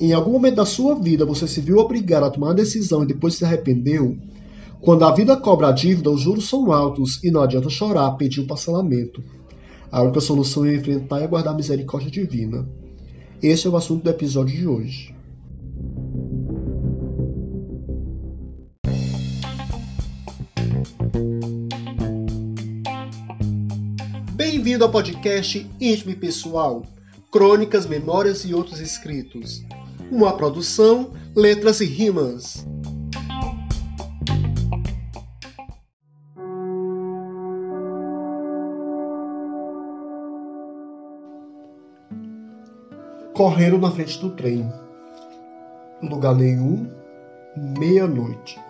Em 0.00 0.14
algum 0.14 0.32
momento 0.32 0.54
da 0.54 0.64
sua 0.64 0.94
vida 0.94 1.26
você 1.26 1.46
se 1.46 1.60
viu 1.60 1.76
obrigado 1.76 2.24
a 2.24 2.30
tomar 2.30 2.46
uma 2.46 2.54
decisão 2.54 3.02
e 3.02 3.06
depois 3.06 3.34
se 3.34 3.44
arrependeu? 3.44 4.16
Quando 4.80 5.04
a 5.04 5.12
vida 5.14 5.36
cobra 5.36 5.68
a 5.68 5.72
dívida, 5.72 6.10
os 6.10 6.22
juros 6.22 6.48
são 6.48 6.72
altos 6.72 7.22
e 7.22 7.30
não 7.30 7.42
adianta 7.42 7.68
chorar, 7.68 8.12
pedir 8.12 8.40
um 8.40 8.46
parcelamento. 8.46 9.22
A 9.92 10.00
única 10.00 10.22
solução 10.22 10.64
é 10.64 10.74
enfrentar 10.74 11.20
e 11.20 11.24
aguardar 11.24 11.52
a 11.52 11.56
misericórdia 11.56 12.10
divina. 12.10 12.66
Esse 13.42 13.66
é 13.66 13.70
o 13.70 13.76
assunto 13.76 14.02
do 14.02 14.08
episódio 14.08 14.56
de 14.56 14.66
hoje. 14.66 15.14
Bem-vindo 24.32 24.82
ao 24.82 24.90
podcast 24.90 25.70
Íntimo 25.78 26.16
Pessoal, 26.16 26.86
Crônicas, 27.30 27.84
Memórias 27.84 28.46
e 28.46 28.54
Outros 28.54 28.80
Escritos. 28.80 29.62
Uma 30.10 30.36
produção, 30.36 31.12
letras 31.34 31.80
e 31.80 31.84
rimas. 31.84 32.66
Correram 43.34 43.78
na 43.78 43.90
frente 43.90 44.18
do 44.20 44.30
trem. 44.30 44.70
Lugar 46.02 46.34
nenhum, 46.34 46.86
meia-noite. 47.78 48.60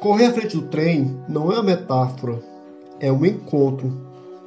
Correr 0.00 0.26
à 0.26 0.32
frente 0.32 0.56
do 0.56 0.68
trem 0.68 1.22
não 1.28 1.52
é 1.52 1.56
uma 1.56 1.62
metáfora 1.62 2.52
é 3.02 3.10
um 3.10 3.26
encontro 3.26 3.92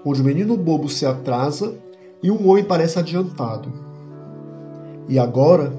onde 0.06 0.22
o 0.22 0.24
menino 0.24 0.56
bobo 0.56 0.88
se 0.88 1.06
atrasa 1.06 1.76
e 2.24 2.32
um 2.32 2.50
homem 2.50 2.64
parece 2.64 2.98
adiantado. 2.98 3.85
E 5.08 5.20
agora, 5.20 5.74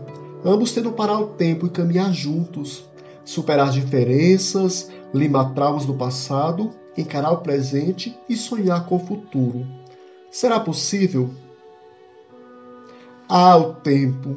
ambos 0.45 0.73
tentam 0.73 0.93
parar 0.93 1.21
o 1.21 1.29
tempo 1.29 1.67
e 1.67 1.71
caminhar 1.71 2.13
juntos, 2.13 2.85
superar 3.25 3.71
diferenças, 3.71 4.91
limar 5.13 5.53
traumas 5.55 5.85
do 5.85 5.95
passado, 5.95 6.71
encarar 6.97 7.33
o 7.33 7.39
presente 7.39 8.17
e 8.29 8.37
sonhar 8.37 8.87
com 8.87 8.97
o 8.97 9.07
futuro. 9.07 9.67
Será 10.31 10.61
possível? 10.61 11.31
Ah, 13.29 13.57
o 13.57 13.75
tempo! 13.75 14.37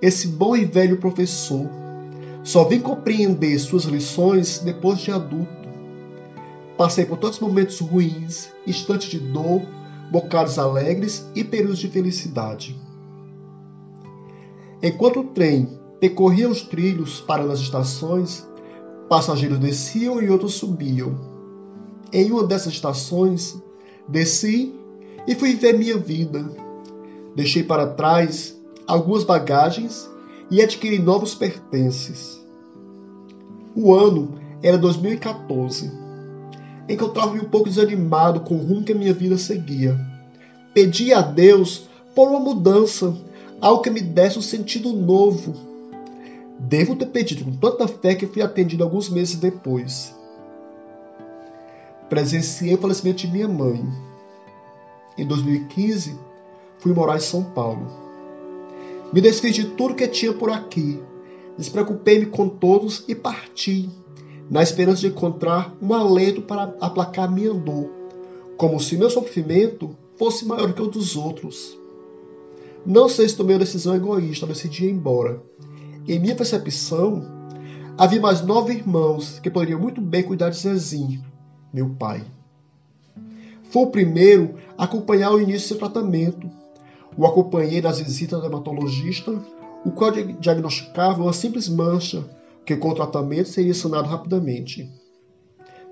Esse 0.00 0.28
bom 0.28 0.56
e 0.56 0.64
velho 0.64 0.98
professor 0.98 1.68
só 2.44 2.64
vem 2.64 2.80
compreender 2.80 3.58
suas 3.58 3.84
lições 3.84 4.58
depois 4.58 4.98
de 4.98 5.10
adulto. 5.10 5.68
Passei 6.76 7.04
por 7.04 7.18
todos 7.18 7.36
os 7.36 7.42
momentos 7.42 7.78
ruins, 7.80 8.50
instantes 8.66 9.10
de 9.10 9.18
dor, 9.18 9.62
bocados 10.10 10.58
alegres 10.58 11.24
e 11.34 11.44
períodos 11.44 11.78
de 11.78 11.88
felicidade. 11.88 12.76
Enquanto 14.82 15.20
o 15.20 15.24
trem 15.24 15.68
percorria 16.00 16.48
os 16.48 16.62
trilhos 16.62 17.20
para 17.20 17.44
nas 17.44 17.60
estações, 17.60 18.46
passageiros 19.08 19.58
desciam 19.58 20.20
e 20.20 20.28
outros 20.28 20.54
subiam. 20.54 21.14
Em 22.12 22.30
uma 22.30 22.44
dessas 22.44 22.72
estações, 22.72 23.62
desci 24.08 24.74
e 25.26 25.34
fui 25.34 25.54
ver 25.54 25.78
minha 25.78 25.96
vida. 25.96 26.44
Deixei 27.36 27.62
para 27.62 27.86
trás 27.86 28.60
algumas 28.86 29.24
bagagens 29.24 30.10
e 30.50 30.60
adquiri 30.60 30.98
novos 30.98 31.34
pertences. 31.34 32.44
O 33.74 33.94
ano 33.94 34.34
era 34.62 34.76
2014 34.76 36.02
encontrava-me 36.88 37.40
um 37.40 37.48
pouco 37.48 37.68
desanimado 37.68 38.40
com 38.40 38.54
o 38.54 38.58
rumo 38.58 38.84
que 38.84 38.92
a 38.92 38.94
minha 38.94 39.12
vida 39.12 39.36
seguia. 39.38 39.98
Pedi 40.74 41.12
a 41.12 41.20
Deus 41.20 41.88
por 42.14 42.28
uma 42.28 42.40
mudança, 42.40 43.14
algo 43.62 43.80
que 43.80 43.90
me 43.90 44.00
desse 44.00 44.36
um 44.36 44.42
sentido 44.42 44.92
novo. 44.92 45.54
Devo 46.58 46.96
ter 46.96 47.06
pedido 47.06 47.44
com 47.44 47.52
tanta 47.52 47.86
fé 47.86 48.14
que 48.16 48.26
fui 48.26 48.42
atendido 48.42 48.82
alguns 48.82 49.08
meses 49.08 49.36
depois. 49.36 50.14
Presenciei 52.08 52.74
o 52.74 52.78
falecimento 52.78 53.18
de 53.18 53.28
minha 53.28 53.48
mãe. 53.48 53.82
Em 55.16 55.26
2015, 55.26 56.18
fui 56.78 56.92
morar 56.92 57.16
em 57.16 57.20
São 57.20 57.44
Paulo. 57.44 57.86
Me 59.12 59.20
desfiz 59.20 59.54
de 59.54 59.64
tudo 59.64 59.94
que 59.94 60.08
tinha 60.08 60.32
por 60.32 60.50
aqui. 60.50 61.00
Despreocupei-me 61.56 62.26
com 62.26 62.48
todos 62.48 63.04
e 63.06 63.14
parti 63.14 63.88
na 64.50 64.62
esperança 64.62 65.02
de 65.02 65.06
encontrar 65.06 65.74
um 65.80 65.94
alento 65.94 66.42
para 66.42 66.74
aplacar 66.80 67.30
minha 67.30 67.54
dor, 67.54 67.88
como 68.56 68.80
se 68.80 68.96
meu 68.96 69.08
sofrimento 69.08 69.96
fosse 70.16 70.44
maior 70.44 70.72
que 70.72 70.82
o 70.82 70.88
dos 70.88 71.16
outros. 71.16 71.81
Não 72.84 73.08
sei 73.08 73.28
se 73.28 73.36
tomei 73.36 73.54
uma 73.54 73.60
decisão 73.60 73.94
egoísta 73.94 74.44
ao 74.44 74.52
decidir 74.52 74.86
ir 74.86 74.90
embora. 74.90 75.40
Em 76.08 76.18
minha 76.18 76.34
percepção, 76.34 77.22
havia 77.96 78.20
mais 78.20 78.42
nove 78.42 78.72
irmãos 78.72 79.38
que 79.38 79.48
poderiam 79.48 79.78
muito 79.78 80.00
bem 80.00 80.24
cuidar 80.24 80.50
de 80.50 80.56
Zezinho, 80.56 81.24
meu 81.72 81.90
pai. 81.90 82.24
Foi 83.70 83.82
o 83.82 83.90
primeiro 83.90 84.56
a 84.76 84.84
acompanhar 84.84 85.30
o 85.30 85.40
início 85.40 85.60
do 85.60 85.68
seu 85.68 85.78
tratamento. 85.78 86.50
O 87.16 87.24
acompanhei 87.24 87.80
nas 87.80 88.00
visitas 88.00 88.40
do 88.40 88.46
hematologista, 88.46 89.32
o 89.84 89.92
qual 89.92 90.10
diagnosticava 90.10 91.22
uma 91.22 91.32
simples 91.32 91.68
mancha 91.68 92.24
que 92.66 92.76
com 92.76 92.90
o 92.90 92.94
tratamento 92.94 93.48
seria 93.48 93.74
sanado 93.74 94.08
rapidamente. 94.08 94.90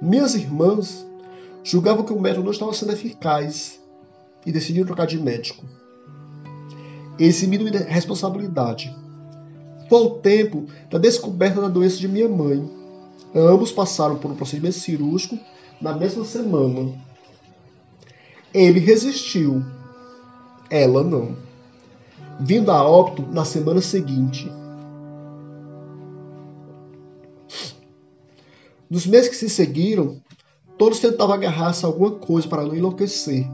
Minhas 0.02 0.34
irmãs 0.34 1.06
julgavam 1.62 2.04
que 2.04 2.12
o 2.12 2.20
método 2.20 2.44
não 2.44 2.52
estava 2.52 2.72
sendo 2.72 2.92
eficaz 2.92 3.80
e 4.44 4.50
decidiram 4.50 4.86
trocar 4.86 5.06
de 5.06 5.18
médico. 5.18 5.64
Eximindo-me 7.20 7.70
responsabilidade. 7.70 8.96
Foi 9.90 10.04
o 10.04 10.10
tempo 10.10 10.64
da 10.90 10.98
descoberta 10.98 11.60
da 11.60 11.68
doença 11.68 11.98
de 11.98 12.08
minha 12.08 12.28
mãe. 12.28 12.66
Ambos 13.34 13.70
passaram 13.70 14.16
por 14.16 14.30
um 14.30 14.34
procedimento 14.34 14.76
cirúrgico 14.76 15.38
na 15.82 15.92
mesma 15.92 16.24
semana. 16.24 16.92
Ele 18.54 18.80
resistiu, 18.80 19.62
ela 20.70 21.04
não. 21.04 21.36
Vindo 22.40 22.70
a 22.70 22.82
óbito 22.82 23.22
na 23.30 23.44
semana 23.44 23.82
seguinte. 23.82 24.50
Nos 28.88 29.06
meses 29.06 29.28
que 29.28 29.36
se 29.36 29.50
seguiram, 29.50 30.20
todos 30.78 31.00
tentavam 31.00 31.34
agarrar-se 31.34 31.84
a 31.84 31.88
alguma 31.88 32.12
coisa 32.12 32.48
para 32.48 32.64
não 32.64 32.74
enlouquecer. 32.74 33.46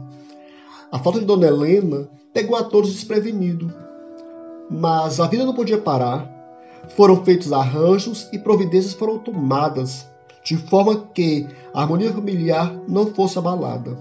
A 0.91 0.99
falta 0.99 1.19
de 1.19 1.25
Dona 1.25 1.47
Helena 1.47 2.09
pegou 2.33 2.55
a 2.55 2.63
todos 2.63 2.93
desprevenidos. 2.93 3.71
Mas 4.69 5.19
a 5.19 5.27
vida 5.27 5.45
não 5.45 5.53
podia 5.53 5.77
parar. 5.77 6.33
Foram 6.95 7.23
feitos 7.25 7.51
arranjos 7.51 8.29
e 8.31 8.39
providências 8.39 8.93
foram 8.93 9.19
tomadas, 9.19 10.07
de 10.43 10.55
forma 10.55 10.95
que 11.13 11.45
a 11.73 11.81
harmonia 11.81 12.13
familiar 12.13 12.73
não 12.87 13.07
fosse 13.07 13.37
abalada. 13.37 13.97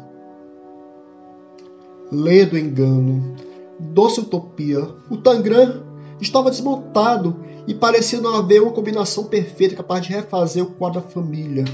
Ledo 2.12 2.56
engano, 2.56 3.34
doce 3.80 4.20
utopia, 4.20 4.88
o 5.10 5.16
Tangram 5.16 5.82
estava 6.20 6.50
desmontado 6.50 7.44
e 7.66 7.74
parecia 7.74 8.20
não 8.20 8.36
haver 8.36 8.62
uma 8.62 8.70
combinação 8.70 9.24
perfeita 9.24 9.74
capaz 9.74 10.02
de 10.06 10.12
refazer 10.12 10.62
o 10.62 10.70
quadro 10.70 11.00
da 11.00 11.08
família 11.08 11.64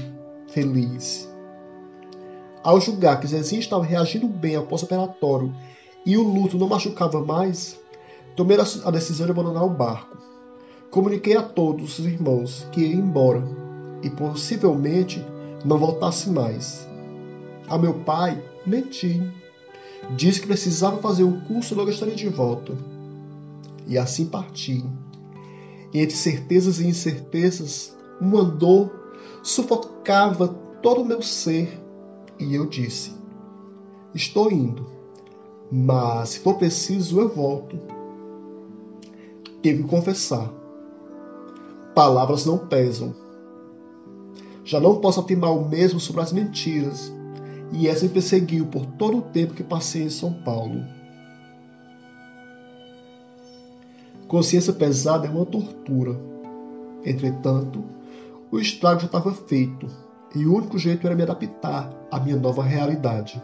feliz. 0.47 1.32
Ao 2.63 2.79
julgar 2.79 3.19
que 3.19 3.27
Zezinho 3.27 3.59
estava 3.59 3.83
reagindo 3.83 4.27
bem 4.27 4.55
ao 4.55 4.65
pós-operatório 4.65 5.53
e 6.05 6.17
o 6.17 6.23
luto 6.23 6.57
não 6.57 6.67
machucava 6.67 7.23
mais, 7.23 7.77
tomei 8.35 8.57
a 8.57 8.91
decisão 8.91 9.25
de 9.25 9.31
abandonar 9.31 9.65
o 9.65 9.69
barco. 9.69 10.17
Comuniquei 10.89 11.35
a 11.35 11.41
todos 11.41 11.99
os 11.99 12.05
irmãos 12.05 12.67
que 12.71 12.81
ia 12.81 12.95
embora 12.95 13.43
e 14.01 14.09
possivelmente 14.09 15.23
não 15.65 15.77
voltasse 15.77 16.29
mais. 16.29 16.87
A 17.67 17.77
meu 17.77 17.95
pai, 17.95 18.41
menti. 18.65 19.21
Disse 20.15 20.41
que 20.41 20.47
precisava 20.47 21.01
fazer 21.01 21.23
um 21.23 21.41
curso 21.41 21.73
e 21.73 21.77
logo 21.77 21.89
estaria 21.89 22.15
de 22.15 22.29
volta. 22.29 22.73
E 23.87 23.97
assim 23.97 24.25
parti 24.25 24.83
e 25.93 26.01
entre 26.01 26.15
certezas 26.15 26.79
e 26.79 26.87
incertezas, 26.87 27.95
uma 28.19 28.43
dor 28.43 28.91
sufocava 29.43 30.47
todo 30.81 31.01
o 31.01 31.05
meu 31.05 31.21
ser. 31.21 31.79
E 32.43 32.55
eu 32.55 32.65
disse: 32.65 33.13
Estou 34.13 34.51
indo, 34.51 34.85
mas 35.71 36.29
se 36.29 36.39
for 36.39 36.55
preciso, 36.55 37.21
eu 37.21 37.29
volto. 37.29 37.79
Tive 39.61 39.83
que 39.83 39.89
confessar. 39.89 40.51
Palavras 41.95 42.45
não 42.45 42.57
pesam. 42.57 43.15
Já 44.65 44.77
não 44.77 44.99
posso 44.99 45.21
afirmar 45.21 45.51
o 45.51 45.69
mesmo 45.69 46.01
sobre 46.01 46.21
as 46.21 46.33
mentiras, 46.33 47.13
e 47.71 47.87
essa 47.87 48.03
me 48.03 48.11
perseguiu 48.11 48.65
por 48.65 48.85
todo 48.85 49.19
o 49.19 49.21
tempo 49.21 49.53
que 49.53 49.63
passei 49.63 50.03
em 50.03 50.09
São 50.09 50.33
Paulo. 50.43 50.83
Consciência 54.27 54.73
pesada 54.73 55.27
é 55.27 55.29
uma 55.29 55.45
tortura. 55.45 56.19
Entretanto, 57.05 57.85
o 58.51 58.59
estrago 58.59 58.99
já 58.99 59.05
estava 59.05 59.33
feito 59.33 59.87
e 60.35 60.45
o 60.45 60.55
único 60.55 60.77
jeito 60.77 61.05
era 61.05 61.15
me 61.15 61.23
adaptar 61.23 61.91
à 62.11 62.19
minha 62.19 62.37
nova 62.37 62.63
realidade. 62.63 63.41